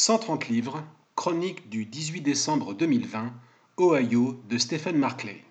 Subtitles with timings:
[0.00, 0.84] 130 livres,
[1.16, 3.32] chronique du 18 décembre 2020,
[3.80, 5.42] Ohio, de Stephen Markley.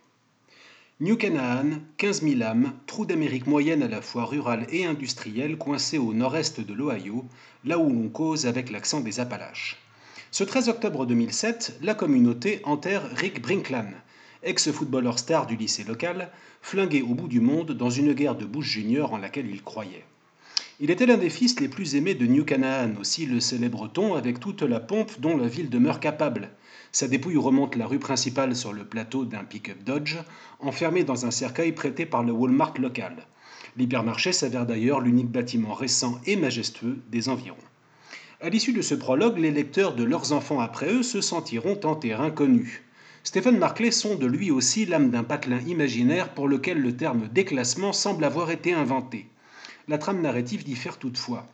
[1.02, 5.98] New Canaan, 15 000 âmes, trou d'Amérique moyenne à la fois rurale et industrielle coincé
[5.98, 7.26] au nord-est de l'Ohio,
[7.66, 9.76] là où l'on cause avec l'accent des Appalaches.
[10.32, 13.92] Ce 13 octobre 2007, la communauté enterre Rick Brinkland,
[14.44, 18.68] ex-footballeur star du lycée local, flingué au bout du monde dans une guerre de Bush
[18.68, 20.06] Junior en laquelle il croyait.
[20.80, 24.40] Il était l'un des fils les plus aimés de New Canaan, aussi le célèbre-t-on avec
[24.40, 26.52] toute la pompe dont la ville demeure capable.
[26.92, 30.18] Sa dépouille remonte la rue principale sur le plateau d'un pick-up Dodge,
[30.60, 33.26] enfermé dans un cercueil prêté par le Walmart local.
[33.76, 37.58] L'hypermarché s'avère d'ailleurs l'unique bâtiment récent et majestueux des environs.
[38.40, 41.96] À l'issue de ce prologue, les lecteurs de leurs enfants après eux se sentiront en
[41.96, 42.84] terrain connu.
[43.24, 48.24] Stephen Markley sonde lui aussi l'âme d'un patelin imaginaire pour lequel le terme déclassement semble
[48.24, 49.26] avoir été inventé.
[49.90, 51.48] La trame narrative diffère toutefois.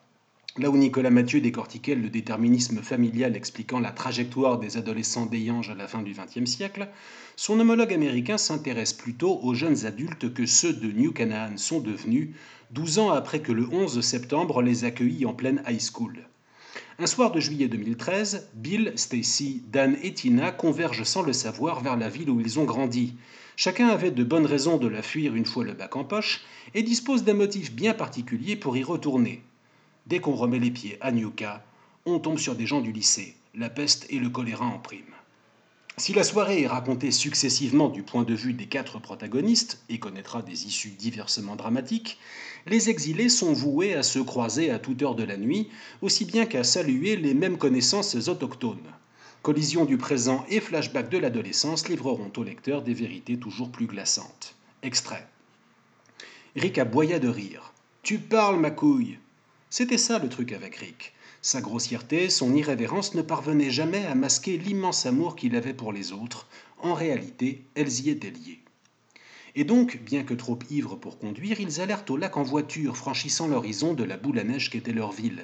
[0.58, 5.76] Là où Nicolas Mathieu décortiquait le déterminisme familial expliquant la trajectoire des adolescents d'Ayange à
[5.76, 6.88] la fin du XXe siècle,
[7.36, 12.30] son homologue américain s'intéresse plutôt aux jeunes adultes que ceux de New Canaan sont devenus,
[12.72, 16.18] 12 ans après que le 11 septembre les accueillit en pleine high school.
[16.98, 21.98] Un soir de juillet 2013, Bill, Stacy, Dan et Tina convergent sans le savoir vers
[21.98, 23.14] la ville où ils ont grandi.
[23.56, 26.42] Chacun avait de bonnes raisons de la fuir une fois le bac en poche
[26.74, 29.44] et dispose d'un motif bien particulier pour y retourner.
[30.08, 31.64] Dès qu'on remet les pieds à Nuka,
[32.06, 35.04] on tombe sur des gens du lycée, la peste et le choléra en prime.
[35.96, 40.42] Si la soirée est racontée successivement du point de vue des quatre protagonistes et connaîtra
[40.42, 42.18] des issues diversement dramatiques,
[42.66, 45.70] les exilés sont voués à se croiser à toute heure de la nuit,
[46.02, 48.92] aussi bien qu'à saluer les mêmes connaissances autochtones.
[49.44, 54.56] Collision du présent et flashback de l'adolescence livreront au lecteur des vérités toujours plus glaçantes.
[54.84, 55.28] Extrait.
[56.56, 57.74] Rick aboya de rire.
[58.04, 59.20] Tu parles, ma couille
[59.70, 61.12] C'était ça le truc avec Rick.
[61.42, 66.14] Sa grossièreté, son irrévérence ne parvenaient jamais à masquer l'immense amour qu'il avait pour les
[66.14, 66.48] autres.
[66.82, 68.62] En réalité, elles y étaient liées.
[69.56, 73.50] Et donc, bien que trop ivres pour conduire, ils allèrent au lac en voiture, franchissant
[73.50, 75.44] l'horizon de la boule à neige qu'était leur ville.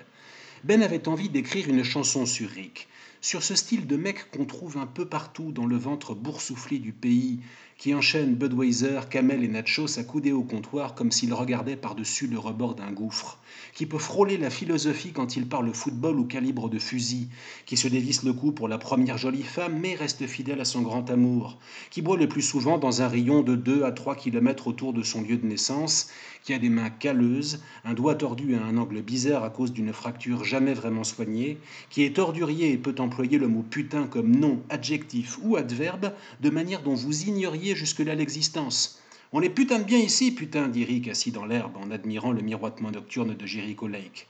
[0.63, 2.87] Ben avait envie d'écrire une chanson sur Rick,
[3.21, 6.93] sur ce style de mec qu'on trouve un peu partout dans le ventre boursouflé du
[6.93, 7.39] pays,
[7.79, 12.75] qui enchaîne Budweiser, Camel et Nachos accoudés au comptoir comme s'il regardait par-dessus le rebord
[12.75, 13.39] d'un gouffre,
[13.73, 17.29] qui peut frôler la philosophie quand il parle football ou calibre de fusil,
[17.65, 20.81] qui se dévisse le cou pour la première jolie femme mais reste fidèle à son
[20.81, 21.57] grand amour,
[21.89, 25.01] qui boit le plus souvent dans un rayon de 2 à 3 km autour de
[25.01, 26.09] son lieu de naissance,
[26.43, 29.93] qui a des mains calleuses, un doigt tordu à un angle bizarre à cause d'une
[29.93, 31.57] fracture jamais vraiment soignée,
[31.89, 36.51] qui est ordurier et peut employer le mot putain comme nom, adjectif ou adverbe de
[36.51, 39.01] manière dont vous ignoriez jusque-là l'existence.
[39.33, 42.43] On est putain de bien ici, putain, dit Rick assis dans l'herbe en admirant le
[42.43, 44.27] miroitement nocturne de Jericho Lake.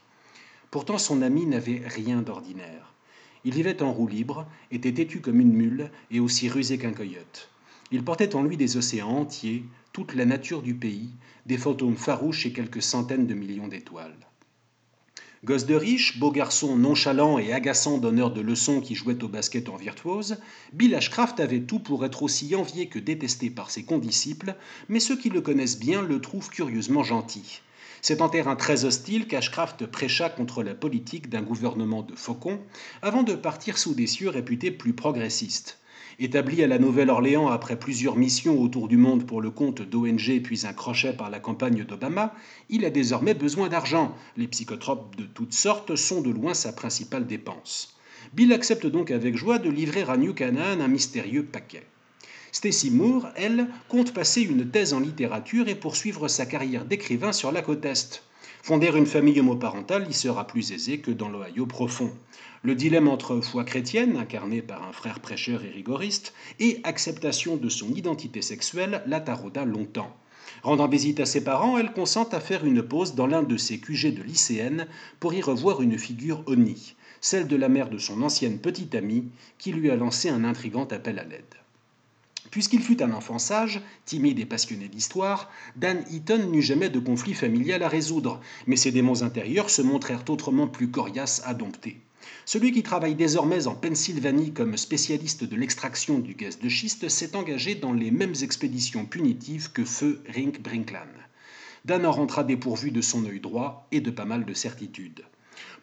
[0.70, 2.94] Pourtant son ami n'avait rien d'ordinaire.
[3.44, 7.50] Il vivait en roue libre, était têtu comme une mule et aussi rusé qu'un coyote.
[7.92, 11.10] Il portait en lui des océans entiers, toute la nature du pays,
[11.44, 14.29] des fantômes farouches et quelques centaines de millions d'étoiles.
[15.42, 19.70] Gosse de riche, beau garçon nonchalant et agaçant donneur de leçons qui jouait au basket
[19.70, 20.36] en virtuose,
[20.74, 24.54] Bill Ashcraft avait tout pour être aussi envié que détesté par ses condisciples,
[24.90, 27.62] mais ceux qui le connaissent bien le trouvent curieusement gentil.
[28.02, 32.60] C'est en terrain très hostile qu'Ashcraft prêcha contre la politique d'un gouvernement de faucons,
[33.00, 35.78] avant de partir sous des cieux réputés plus progressistes.
[36.18, 40.66] Établi à la Nouvelle-Orléans après plusieurs missions autour du monde pour le compte d'ONG puis
[40.66, 42.34] un crochet par la campagne d'Obama,
[42.68, 44.14] il a désormais besoin d'argent.
[44.36, 47.96] Les psychotropes de toutes sortes sont de loin sa principale dépense.
[48.34, 51.84] Bill accepte donc avec joie de livrer à New Canaan un mystérieux paquet.
[52.52, 57.52] Stacy Moore, elle, compte passer une thèse en littérature et poursuivre sa carrière d'écrivain sur
[57.52, 58.24] la côte Est.
[58.62, 62.12] Fonder une famille homoparentale y sera plus aisé que dans l'Ohio profond.
[62.62, 67.70] Le dilemme entre foi chrétienne, incarnée par un frère prêcheur et rigoriste, et acceptation de
[67.70, 70.14] son identité sexuelle la tarauda longtemps.
[70.62, 73.78] Rendant visite à ses parents, elle consent à faire une pause dans l'un de ses
[73.78, 74.86] QG de lycéenne
[75.20, 79.30] pour y revoir une figure honnie, celle de la mère de son ancienne petite amie,
[79.56, 81.54] qui lui a lancé un intrigant appel à l'aide.
[82.50, 87.34] Puisqu'il fut un enfant sage, timide et passionné d'histoire, Dan Eaton n'eut jamais de conflit
[87.34, 92.00] familial à résoudre, mais ses démons intérieurs se montrèrent autrement plus coriaces à dompter.
[92.44, 97.36] Celui qui travaille désormais en Pennsylvanie comme spécialiste de l'extraction du gaz de schiste s'est
[97.36, 101.08] engagé dans les mêmes expéditions punitives que feu Rink Brinkland.
[101.84, 105.24] Dan en rentra dépourvu de son œil droit et de pas mal de certitudes.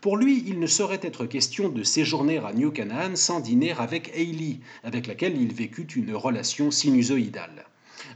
[0.02, 4.12] Pour lui, il ne saurait être question de séjourner à New Canaan sans dîner avec
[4.16, 7.66] Hailey, avec laquelle il vécut une relation sinusoïdale.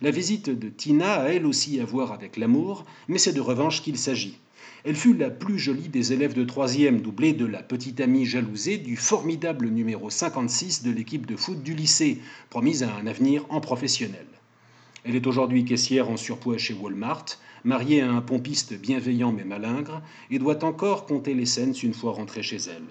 [0.02, 3.82] La visite de Tina a elle aussi à voir avec l'amour, mais c'est de revanche
[3.82, 4.38] qu'il s'agit.
[4.84, 8.78] Elle fut la plus jolie des élèves de troisième, doublée de la petite amie jalousée
[8.78, 12.20] du formidable numéro 56 de l'équipe de foot du lycée,
[12.50, 14.26] promise à un avenir en professionnel.
[15.04, 17.26] Elle est aujourd'hui caissière en surpoids chez Walmart,
[17.64, 22.14] mariée à un pompiste bienveillant mais malingre, et doit encore compter les scènes une fois
[22.14, 22.86] rentrée chez elle.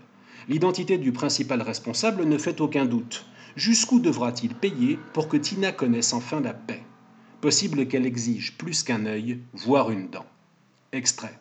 [0.49, 3.27] L'identité du principal responsable ne fait aucun doute.
[3.57, 6.83] Jusqu'où devra-t-il payer pour que Tina connaisse enfin la paix?
[7.41, 10.27] Possible qu'elle exige plus qu'un œil, voire une dent.
[10.93, 11.40] Extrait.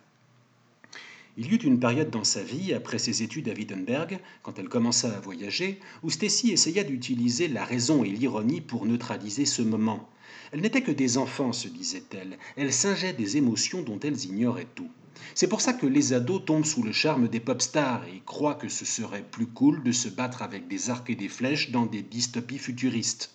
[1.42, 4.68] Il y eut une période dans sa vie, après ses études à Wittenberg, quand elle
[4.68, 10.10] commença à voyager, où Stacy essaya d'utiliser la raison et l'ironie pour neutraliser ce moment.
[10.52, 12.38] Elles n'étaient que des enfants, se disait-elle.
[12.58, 14.90] Elles singeaient des émotions dont elles ignoraient tout.
[15.34, 18.56] C'est pour ça que les ados tombent sous le charme des pop stars et croient
[18.56, 21.86] que ce serait plus cool de se battre avec des arcs et des flèches dans
[21.86, 23.34] des dystopies futuristes.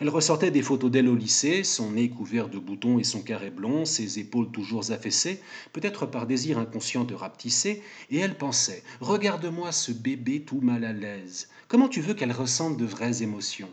[0.00, 3.50] Elle ressortait des photos d'elle au lycée, son nez couvert de boutons et son carré
[3.50, 5.40] blond, ses épaules toujours affaissées,
[5.72, 10.92] peut-être par désir inconscient de rapetisser, et elle pensait Regarde-moi ce bébé tout mal à
[10.92, 11.48] l'aise.
[11.66, 13.70] Comment tu veux qu'elle ressente de vraies émotions?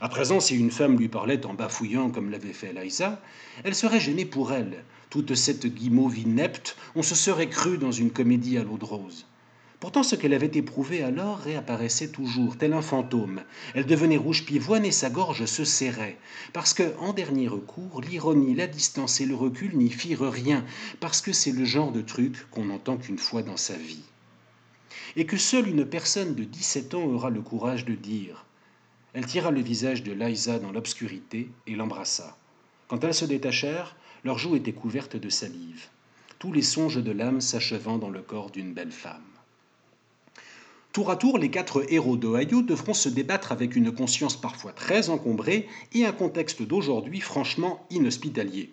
[0.00, 3.20] À présent, si une femme lui parlait en bafouillant comme l'avait fait Eliza,
[3.64, 4.84] elle serait gênée pour elle.
[5.10, 9.26] Toute cette guimauve inepte, on se serait cru dans une comédie à l'eau de rose.
[9.84, 13.42] Pourtant, ce qu'elle avait éprouvé alors réapparaissait toujours, tel un fantôme.
[13.74, 16.16] Elle devenait rouge pivoine et sa gorge se serrait.
[16.54, 20.64] Parce que, en dernier recours, l'ironie, la distance et le recul n'y firent rien,
[21.00, 24.04] parce que c'est le genre de truc qu'on n'entend qu'une fois dans sa vie.
[25.16, 28.46] Et que seule une personne de 17 ans aura le courage de dire.
[29.12, 32.38] Elle tira le visage de Liza dans l'obscurité et l'embrassa.
[32.88, 35.88] Quand elles se détachèrent, leurs joues étaient couvertes de salive,
[36.38, 39.20] tous les songes de l'âme s'achevant dans le corps d'une belle femme.
[40.94, 45.10] Tour à tour, les quatre héros d'Ohio devront se débattre avec une conscience parfois très
[45.10, 48.72] encombrée et un contexte d'aujourd'hui franchement inhospitalier.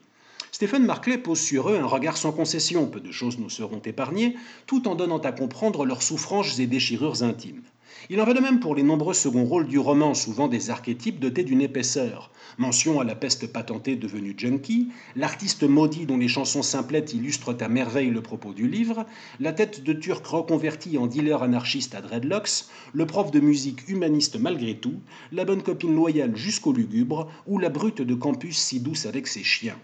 [0.51, 4.35] Stephen Marclay pose sur eux un regard sans concession, peu de choses nous seront épargnées,
[4.67, 7.63] tout en donnant à comprendre leurs souffrances et déchirures intimes.
[8.09, 11.19] Il en va de même pour les nombreux seconds rôles du roman, souvent des archétypes
[11.19, 12.31] dotés d'une épaisseur.
[12.57, 17.67] Mention à la peste patentée devenue junkie, l'artiste maudit dont les chansons simplettes illustrent à
[17.67, 19.05] merveille le propos du livre,
[19.41, 24.39] la tête de turc reconverti en dealer anarchiste à dreadlocks, le prof de musique humaniste
[24.39, 25.01] malgré tout,
[25.33, 29.43] la bonne copine loyale jusqu'au lugubre, ou la brute de campus si douce avec ses
[29.43, 29.77] chiens.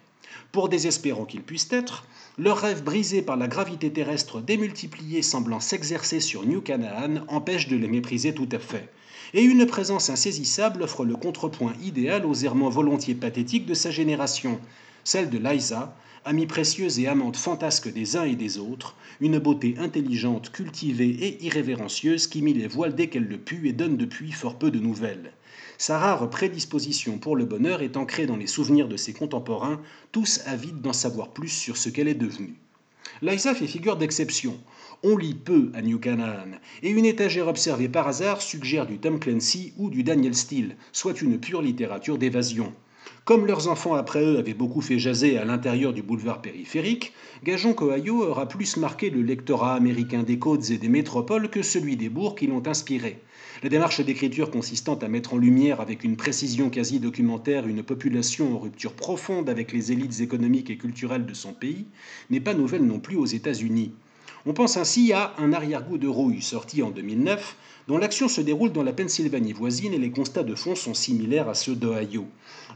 [0.51, 2.05] Pour désespérants qu'ils puissent être,
[2.37, 7.75] leur rêve brisé par la gravité terrestre démultipliée semblant s'exercer sur New Canaan empêche de
[7.75, 8.89] les mépriser tout à fait.
[9.33, 14.59] Et une présence insaisissable offre le contrepoint idéal aux errements volontiers pathétiques de sa génération,
[15.03, 19.75] celle de Liza, amie précieuse et amante fantasque des uns et des autres, une beauté
[19.79, 24.31] intelligente, cultivée et irrévérencieuse qui mit les voiles dès qu'elle le put et donne depuis
[24.31, 25.31] fort peu de nouvelles.
[25.79, 29.79] Sa rare prédisposition pour le bonheur est ancrée dans les souvenirs de ses contemporains,
[30.11, 32.55] tous avides d'en savoir plus sur ce qu'elle est devenue.
[33.21, 34.59] Liza fait figure d'exception.
[35.03, 39.19] On lit peu à New Canaan, et une étagère observée par hasard suggère du Tom
[39.19, 42.73] Clancy ou du Daniel Steele, soit une pure littérature d'évasion.
[43.23, 47.13] Comme leurs enfants après eux avaient beaucoup fait jaser à l'intérieur du boulevard périphérique,
[47.45, 51.95] gageons qu'Ohio aura plus marqué le lectorat américain des côtes et des métropoles que celui
[51.95, 53.19] des bourgs qui l'ont inspiré.
[53.63, 58.53] La démarche d'écriture consistant à mettre en lumière avec une précision quasi documentaire une population
[58.53, 61.85] en rupture profonde avec les élites économiques et culturelles de son pays
[62.29, 63.93] n'est pas nouvelle non plus aux États-Unis.
[64.49, 67.57] On pense ainsi à Un arrière-goût de rouille, sorti en 2009,
[67.89, 71.49] dont l'action se déroule dans la Pennsylvanie voisine et les constats de fond sont similaires
[71.49, 72.25] à ceux d'Ohio.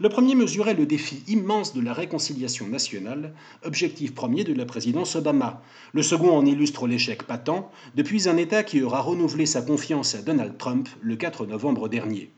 [0.02, 5.16] Le premier mesurait le défi immense de la réconciliation nationale, objectif premier de la présidence
[5.16, 5.62] Obama.
[5.94, 10.22] Le second en illustre l'échec patent, depuis un État qui aura renouvelé sa confiance à
[10.22, 12.32] Donald Trump le 4 novembre dernier.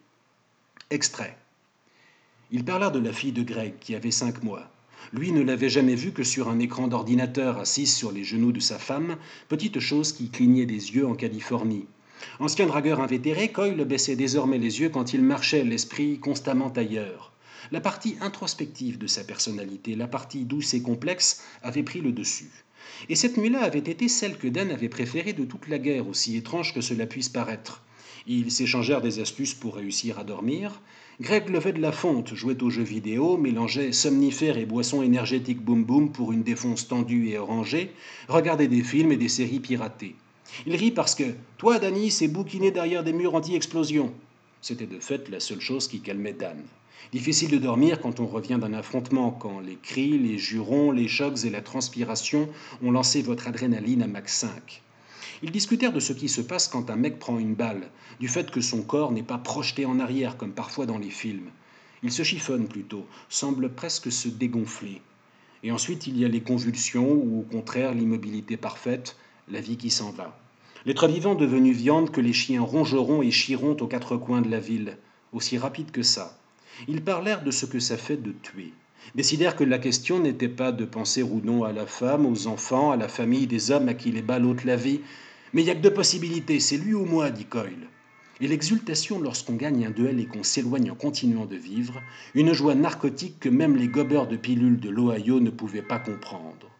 [0.92, 1.36] Extrait.
[2.52, 4.70] Il parla de la fille de Greg qui avait cinq mois.
[5.12, 8.60] Lui ne l'avait jamais vue que sur un écran d'ordinateur assise sur les genoux de
[8.60, 9.18] sa femme,
[9.50, 11.86] petite chose qui clignait des yeux en Californie.
[12.40, 17.34] Ancien dragueur invétéré, Coyle baissait désormais les yeux quand il marchait, l'esprit constamment ailleurs.
[17.72, 22.52] La partie introspective de sa personnalité, la partie douce et complexe, avait pris le dessus.
[23.10, 26.38] Et cette nuit-là avait été celle que Dan avait préférée de toute la guerre, aussi
[26.38, 27.82] étrange que cela puisse paraître.
[28.28, 30.82] Ils s'échangèrent des astuces pour réussir à dormir.
[31.22, 35.84] Greg levait de la fonte, jouait aux jeux vidéo, mélangeait somnifères et boissons énergétiques boum
[35.84, 37.92] boum pour une défonce tendue et orangée,
[38.28, 40.16] regardait des films et des séries piratées.
[40.66, 44.12] Il rit parce que Toi, Danny, c'est bouquiné derrière des murs anti-explosion.
[44.60, 46.58] C'était de fait la seule chose qui calmait Dan.
[47.12, 51.46] Difficile de dormir quand on revient d'un affrontement, quand les cris, les jurons, les chocs
[51.46, 52.50] et la transpiration
[52.82, 54.82] ont lancé votre adrénaline à max 5.
[55.46, 57.90] Ils discutèrent de ce qui se passe quand un mec prend une balle,
[58.22, 61.50] du fait que son corps n'est pas projeté en arrière comme parfois dans les films.
[62.02, 65.02] Il se chiffonne plutôt, semble presque se dégonfler.
[65.62, 69.18] Et ensuite, il y a les convulsions ou au contraire l'immobilité parfaite,
[69.50, 70.40] la vie qui s'en va.
[70.86, 74.60] L'être vivant devenu viande que les chiens rongeront et chieront aux quatre coins de la
[74.60, 74.98] ville,
[75.34, 76.40] aussi rapide que ça.
[76.88, 78.72] Ils parlèrent de ce que ça fait de tuer.
[79.14, 82.92] Décidèrent que la question n'était pas de penser ou non à la femme, aux enfants,
[82.92, 85.02] à la famille des hommes à qui les balles ôtent la vie.
[85.54, 87.88] Mais il y a que deux possibilités, c'est lui ou moi, dit Coyle.
[88.42, 92.02] Et l'exultation lorsqu'on gagne un duel et qu'on s'éloigne en continuant de vivre,
[92.34, 96.73] une joie narcotique que même les gobeurs de pilules de l'Ohio ne pouvaient pas comprendre.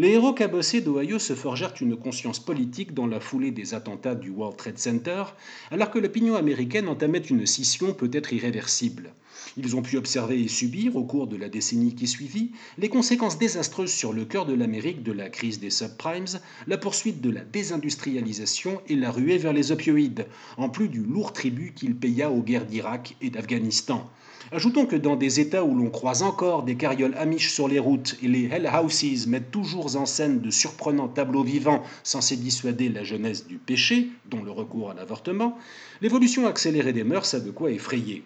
[0.00, 4.30] Les héros cabossés d'Ohio se forgèrent une conscience politique dans la foulée des attentats du
[4.30, 5.24] World Trade Center,
[5.72, 9.12] alors que l'opinion américaine entamait une scission peut-être irréversible.
[9.56, 13.38] Ils ont pu observer et subir, au cours de la décennie qui suivit, les conséquences
[13.38, 16.38] désastreuses sur le cœur de l'Amérique de la crise des subprimes,
[16.68, 20.28] la poursuite de la désindustrialisation et la ruée vers les opioïdes,
[20.58, 24.08] en plus du lourd tribut qu'il paya aux guerres d'Irak et d'Afghanistan.
[24.50, 28.16] Ajoutons que dans des États où l'on croise encore des carrioles amiches sur les routes
[28.22, 33.04] et les Hell Houses mettent toujours en scène de surprenants tableaux vivants censés dissuader la
[33.04, 35.58] jeunesse du péché, dont le recours à l'avortement,
[36.00, 38.24] l'évolution accélérée des mœurs a de quoi effrayer.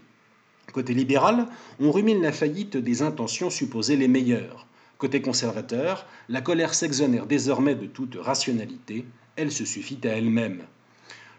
[0.73, 1.49] Côté libéral,
[1.81, 4.69] on rumine la faillite des intentions supposées les meilleures.
[4.99, 10.63] Côté conservateur, la colère s'exonère désormais de toute rationalité, elle se suffit à elle-même.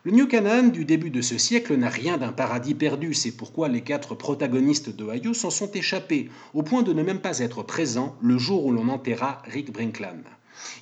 [0.05, 3.69] Le New Canaan du début de ce siècle n'a rien d'un paradis perdu, c'est pourquoi
[3.69, 8.17] les quatre protagonistes d'Ohio s'en sont échappés, au point de ne même pas être présents
[8.21, 10.25] le jour où l'on enterra Rick Brinkland.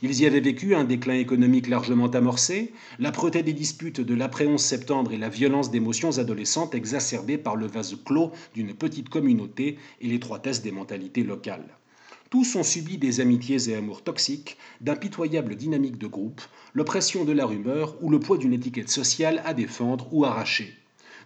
[0.02, 5.14] Ils y avaient vécu un déclin économique largement amorcé, l'âpreté des disputes de l'après-11 septembre
[5.14, 10.64] et la violence d'émotions adolescentes exacerbées par le vase clos d'une petite communauté et l'étroitesse
[10.64, 11.78] des mentalités locales.
[12.32, 16.40] Tous ont subi des amitiés et amours toxiques, d'impitoyables dynamiques de groupe,
[16.74, 20.74] l'oppression de la rumeur ou le poids d'une étiquette sociale à défendre ou arracher.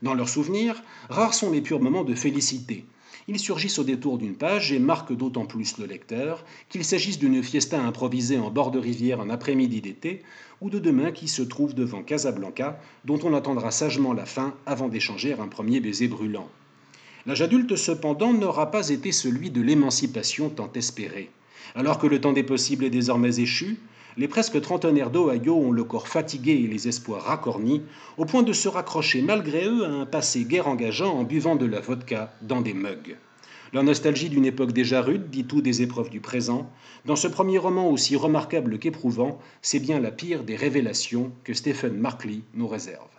[0.02, 2.86] Dans leurs souvenirs, rares sont les purs moments de félicité.
[3.28, 7.44] Ils surgissent au détour d'une page et marquent d'autant plus le lecteur qu'il s'agisse d'une
[7.44, 10.24] fiesta improvisée en bord de rivière un après-midi d'été
[10.60, 14.88] ou de demain qui se trouve devant Casablanca, dont on attendra sagement la fin avant
[14.88, 16.50] d'échanger un premier baiser brûlant.
[17.28, 21.32] L'âge adulte, cependant, n'aura pas été celui de l'émancipation tant espérée.
[21.74, 23.78] Alors que le temps des possibles est désormais échu,
[24.16, 27.82] les presque trentenaires d'Ohio ont le corps fatigué et les espoirs racornis,
[28.18, 31.66] au point de se raccrocher malgré eux à un passé guère engageant en buvant de
[31.66, 33.18] la vodka dans des mugs.
[33.74, 36.72] Leur nostalgie d'une époque déjà rude dit tout des épreuves du présent.
[37.06, 41.98] Dans ce premier roman aussi remarquable qu'éprouvant, c'est bien la pire des révélations que Stephen
[41.98, 43.10] Markley nous réserve.